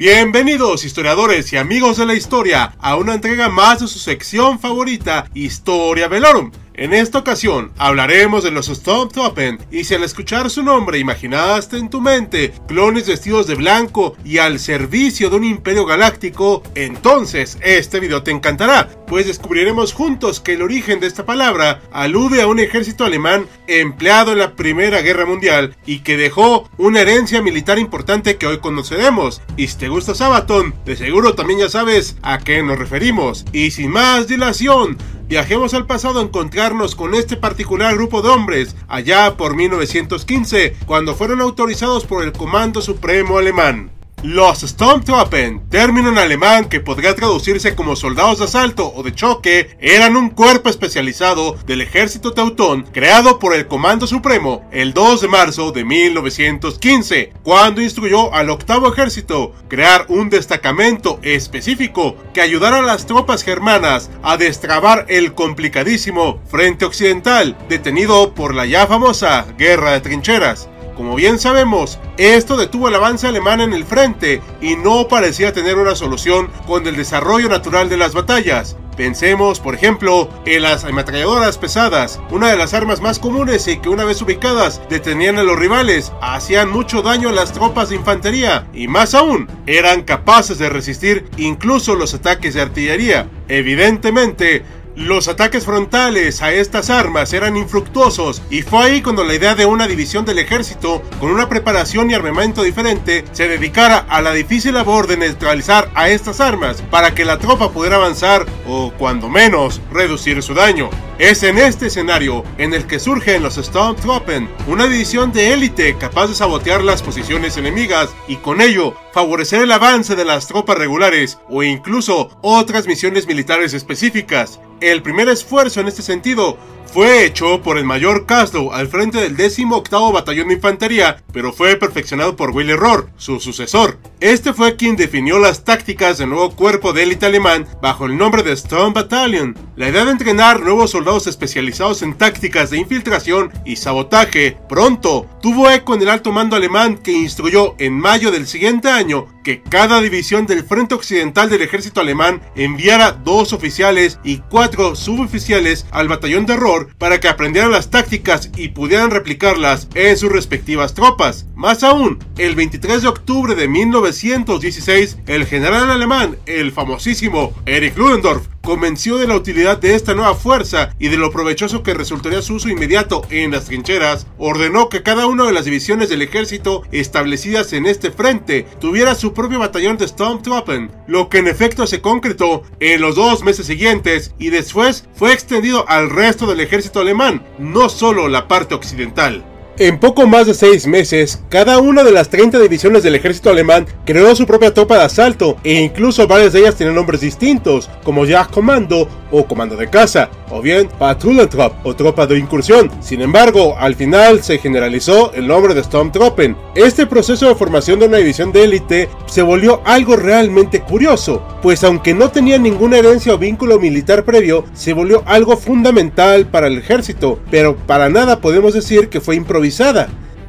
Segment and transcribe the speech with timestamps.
[0.00, 5.28] Bienvenidos historiadores y amigos de la historia a una entrega más de su sección favorita,
[5.34, 6.52] Historia Velorum.
[6.80, 11.90] En esta ocasión hablaremos de los Stormtroopers y si al escuchar su nombre imaginaste en
[11.90, 18.00] tu mente clones vestidos de blanco y al servicio de un imperio galáctico, entonces este
[18.00, 22.60] video te encantará, pues descubriremos juntos que el origen de esta palabra alude a un
[22.60, 28.38] ejército alemán empleado en la Primera Guerra Mundial y que dejó una herencia militar importante
[28.38, 29.42] que hoy conoceremos.
[29.58, 33.44] Y si te gusta Sabaton, de seguro también ya sabes a qué nos referimos.
[33.52, 34.96] Y sin más dilación,
[35.30, 41.14] Viajemos al pasado a encontrarnos con este particular grupo de hombres, allá por 1915, cuando
[41.14, 43.92] fueron autorizados por el Comando Supremo Alemán.
[44.22, 49.78] Los Sturmtruppen, término en alemán que podría traducirse como soldados de asalto o de choque,
[49.80, 55.28] eran un cuerpo especializado del ejército teutón creado por el Comando Supremo el 2 de
[55.28, 62.82] marzo de 1915, cuando instruyó al octavo ejército crear un destacamento específico que ayudara a
[62.82, 69.92] las tropas germanas a destrabar el complicadísimo Frente Occidental, detenido por la ya famosa Guerra
[69.92, 70.68] de Trincheras.
[71.00, 75.78] Como bien sabemos, esto detuvo el avance alemán en el frente y no parecía tener
[75.78, 78.76] una solución con el desarrollo natural de las batallas.
[78.98, 83.88] Pensemos, por ejemplo, en las ametralladoras pesadas, una de las armas más comunes y que
[83.88, 88.66] una vez ubicadas detenían a los rivales, hacían mucho daño a las tropas de infantería
[88.74, 93.26] y más aún, eran capaces de resistir incluso los ataques de artillería.
[93.48, 94.64] Evidentemente,
[94.96, 99.66] los ataques frontales a estas armas eran infructuosos y fue ahí cuando la idea de
[99.66, 104.74] una división del ejército con una preparación y armamento diferente se dedicara a la difícil
[104.74, 109.80] labor de neutralizar a estas armas para que la tropa pudiera avanzar o cuando menos
[109.92, 110.90] reducir su daño.
[111.18, 116.28] Es en este escenario en el que surgen los Stormtroopers, una división de élite capaz
[116.28, 121.38] de sabotear las posiciones enemigas y con ello favorecer el avance de las tropas regulares
[121.48, 124.60] o incluso otras misiones militares específicas.
[124.80, 126.56] El primer esfuerzo en este sentido
[126.92, 131.76] fue hecho por el mayor Caslow al frente del 18 Batallón de Infantería, pero fue
[131.76, 133.98] perfeccionado por Willy Rohr, su sucesor.
[134.18, 138.42] Este fue quien definió las tácticas del nuevo cuerpo de élite alemán bajo el nombre
[138.42, 139.56] de Storm Battalion.
[139.76, 145.70] La idea de entrenar nuevos soldados especializados en tácticas de infiltración y sabotaje pronto tuvo
[145.70, 150.00] eco en el alto mando alemán que instruyó en mayo del siguiente año que cada
[150.00, 156.44] división del Frente Occidental del ejército alemán enviara dos oficiales y cuatro suboficiales al batallón
[156.44, 161.46] de Rohr para que aprendieran las tácticas y pudieran replicarlas en sus respectivas tropas.
[161.54, 168.46] Más aún, el 23 de octubre de 1916, el general alemán, el famosísimo Erich Ludendorff,
[168.70, 172.54] convenció de la utilidad de esta nueva fuerza y de lo provechoso que resultaría su
[172.54, 177.72] uso inmediato en las trincheras, ordenó que cada una de las divisiones del ejército establecidas
[177.72, 182.62] en este frente tuviera su propio batallón de Stormtroopers, lo que en efecto se concretó
[182.78, 187.88] en los dos meses siguientes y después fue extendido al resto del ejército alemán, no
[187.88, 189.44] solo la parte occidental.
[189.80, 193.86] En poco más de seis meses, cada una de las 30 divisiones del ejército alemán
[194.04, 198.26] creó su propia tropa de asalto e incluso varias de ellas tienen nombres distintos, como
[198.26, 202.90] Jagdkommando o Comando de Caza, o bien Patrouillentrop o Tropa de Incursión.
[203.00, 206.58] Sin embargo, al final se generalizó el nombre de Stormtroppen.
[206.74, 211.84] Este proceso de formación de una división de élite se volvió algo realmente curioso, pues
[211.84, 216.76] aunque no tenía ninguna herencia o vínculo militar previo, se volvió algo fundamental para el
[216.76, 219.69] ejército, pero para nada podemos decir que fue improvisado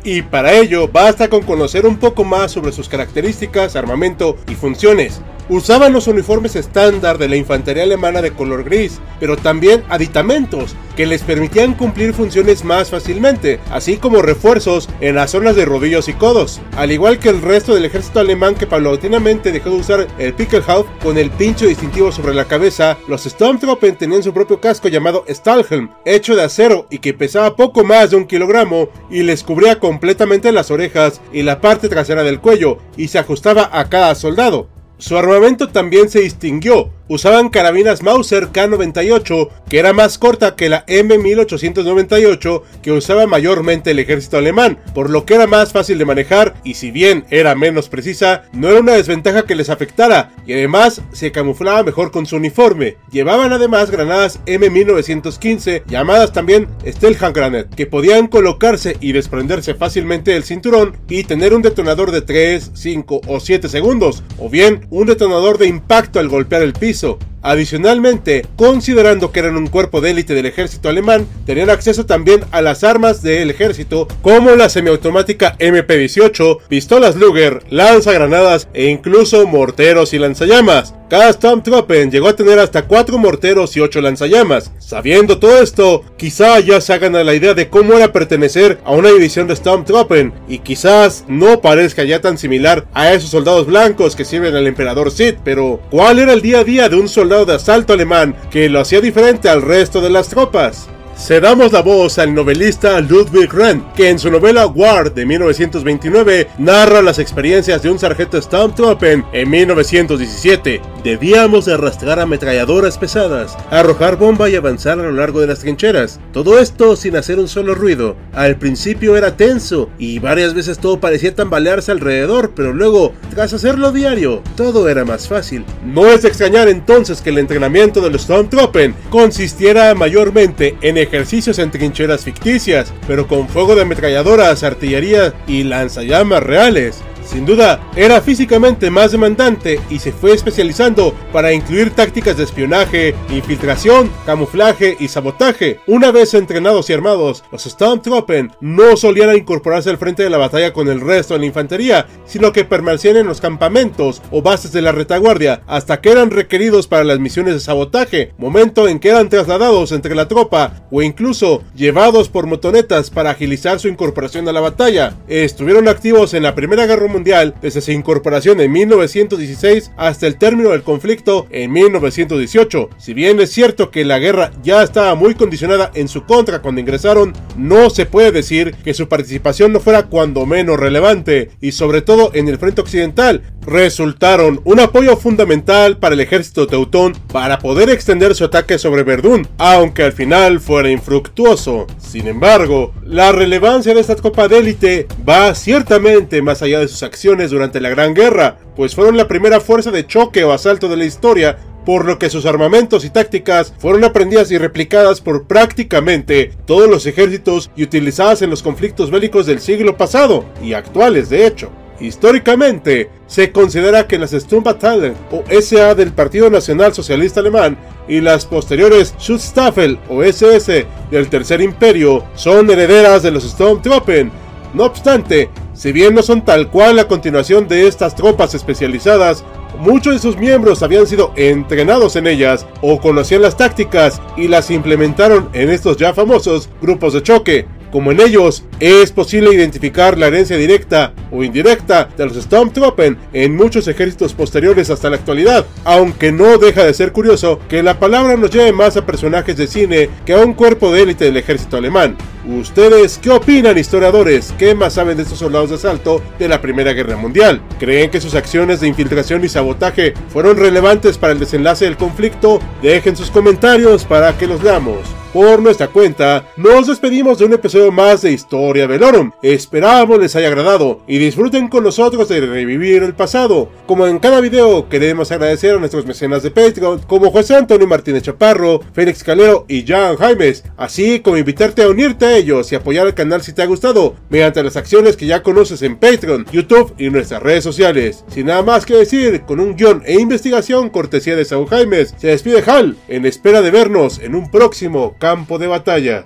[0.03, 5.21] y para ello basta con conocer un poco más sobre sus características, armamento y funciones.
[5.51, 11.05] Usaban los uniformes estándar de la infantería alemana de color gris, pero también aditamentos que
[11.05, 16.13] les permitían cumplir funciones más fácilmente, así como refuerzos en las zonas de rodillos y
[16.13, 16.61] codos.
[16.77, 20.87] Al igual que el resto del ejército alemán que paulatinamente dejó de usar el Pickelhauf
[21.03, 25.91] con el pincho distintivo sobre la cabeza, los Stormtroopers tenían su propio casco llamado Stahlhelm,
[26.05, 30.53] hecho de acero y que pesaba poco más de un kilogramo y les cubría completamente
[30.53, 34.69] las orejas y la parte trasera del cuello y se ajustaba a cada soldado.
[35.01, 40.85] Su armamento también se distinguió, usaban carabinas Mauser K98, que era más corta que la
[40.85, 46.53] M1898 que usaba mayormente el ejército alemán, por lo que era más fácil de manejar
[46.63, 51.01] y si bien era menos precisa, no era una desventaja que les afectara y además
[51.13, 52.97] se camuflaba mejor con su uniforme.
[53.11, 60.95] Llevaban además granadas M1915 llamadas también Stelhagranet, que podían colocarse y desprenderse fácilmente del cinturón
[61.09, 65.67] y tener un detonador de 3, 5 o 7 segundos, o bien un detonador de
[65.67, 67.17] impacto al golpear el piso.
[67.41, 72.61] Adicionalmente, considerando que eran un cuerpo de élite del ejército alemán, tenían acceso también a
[72.61, 80.19] las armas del ejército como la semiautomática MP-18, pistolas Luger, lanzagranadas e incluso morteros y
[80.19, 80.93] lanzallamas.
[81.09, 84.71] Cada Stormtrooper llegó a tener hasta 4 morteros y 8 lanzallamas.
[84.79, 88.93] Sabiendo todo esto, quizá ya se hagan a la idea de cómo era pertenecer a
[88.93, 94.15] una división de Stormtrooper y quizás no parezca ya tan similar a esos soldados blancos
[94.15, 97.30] que sirven al emperador Sith, pero ¿cuál era el día a día de un soldado
[97.31, 100.89] de asalto alemán que lo hacía diferente al resto de las tropas?
[101.17, 107.01] Cedamos la voz al novelista Ludwig Rand, que en su novela War de 1929 narra
[107.01, 110.81] las experiencias de un sargento Stormtrooper en 1917.
[111.03, 116.19] Debíamos arrastrar ametralladoras pesadas, arrojar bomba y avanzar a lo largo de las trincheras.
[116.31, 118.15] Todo esto sin hacer un solo ruido.
[118.33, 123.91] Al principio era tenso y varias veces todo parecía tambalearse alrededor, pero luego, tras hacerlo
[123.91, 125.65] diario, todo era más fácil.
[125.85, 131.59] No es de extrañar entonces que el entrenamiento de los Stormtrooper consistiera mayormente en ejercicios
[131.59, 137.03] en trincheras ficticias, pero con fuego de ametralladoras, artillería y lanzallamas reales.
[137.23, 143.15] Sin duda, era físicamente más demandante y se fue especializando para incluir tácticas de espionaje,
[143.29, 145.79] infiltración, camuflaje y sabotaje.
[145.87, 150.73] Una vez entrenados y armados, los Stormtroopers no solían incorporarse al frente de la batalla
[150.73, 154.81] con el resto de la infantería, sino que permanecían en los campamentos o bases de
[154.81, 159.29] la retaguardia hasta que eran requeridos para las misiones de sabotaje, momento en que eran
[159.29, 164.59] trasladados entre la tropa o incluso llevados por motonetas para agilizar su incorporación a la
[164.59, 165.15] batalla.
[165.27, 170.69] Estuvieron activos en la Primera Guerra Mundial desde su incorporación en 1916 hasta el término
[170.69, 172.89] del conflicto en 1918.
[172.97, 176.81] Si bien es cierto que la guerra ya estaba muy condicionada en su contra cuando
[176.81, 182.01] ingresaron, no se puede decir que su participación no fuera cuando menos relevante, y sobre
[182.01, 187.89] todo en el frente occidental, resultaron un apoyo fundamental para el ejército teutón para poder
[187.89, 191.87] extender su ataque sobre Verdún, aunque al final fuera infructuoso.
[191.99, 197.00] Sin embargo, la relevancia de esta copa de élite va ciertamente más allá de sus
[197.03, 200.97] acciones durante la Gran Guerra, pues fueron la primera fuerza de choque o asalto de
[200.97, 206.51] la historia por lo que sus armamentos y tácticas fueron aprendidas y replicadas por prácticamente
[206.65, 211.45] todos los ejércitos y utilizadas en los conflictos bélicos del siglo pasado y actuales de
[211.47, 211.71] hecho.
[211.99, 217.77] Históricamente, se considera que las Sturmbataillen o SA del Partido Nacional Socialista Alemán
[218.07, 224.31] y las posteriores Schutzstaffel o SS del Tercer Imperio son herederas de los Sturmtruppen.
[224.73, 225.49] No obstante,
[225.81, 229.43] si bien no son tal cual la continuación de estas tropas especializadas,
[229.79, 234.69] muchos de sus miembros habían sido entrenados en ellas o conocían las tácticas y las
[234.69, 237.65] implementaron en estos ya famosos grupos de choque.
[237.91, 243.55] Como en ellos es posible identificar la herencia directa o indirecta de los Stormtroopers en
[243.55, 248.37] muchos ejércitos posteriores hasta la actualidad, aunque no deja de ser curioso que la palabra
[248.37, 251.77] nos lleve más a personajes de cine que a un cuerpo de élite del ejército
[251.77, 252.15] alemán.
[252.45, 254.51] ¿Ustedes qué opinan, historiadores?
[254.57, 257.61] ¿Qué más saben de estos soldados de asalto de la Primera Guerra Mundial?
[257.79, 262.59] ¿Creen que sus acciones de infiltración y sabotaje fueron relevantes para el desenlace del conflicto?
[262.81, 267.91] Dejen sus comentarios para que los leamos por nuestra cuenta, nos despedimos de un episodio
[267.91, 269.31] más de Historia Velorum.
[269.41, 273.69] Esperamos les haya agradado y disfruten con nosotros de revivir el pasado.
[273.87, 278.23] Como en cada video, queremos agradecer a nuestros mecenas de Patreon, como José Antonio Martínez
[278.23, 283.13] Chaparro, Félix Calero y Jan Jaimes, así como invitarte a unirte ellos y apoyar al
[283.13, 287.09] canal si te ha gustado, mediante las acciones que ya conoces en Patreon, YouTube y
[287.09, 288.23] nuestras redes sociales.
[288.27, 292.27] Sin nada más que decir, con un guion e investigación cortesía de Saúl Jaimes, se
[292.27, 296.25] despide Hal, en espera de vernos en un próximo campo de batalla.